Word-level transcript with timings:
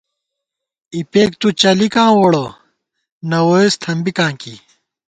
اِپېک 0.95 1.31
تُو 1.39 1.47
چلِکاں 1.61 2.11
ووڑہ، 2.15 2.45
نہ 3.29 3.37
ووئیس 3.47 3.73
تھنبِکاں 3.83 4.33
کی 4.41 4.53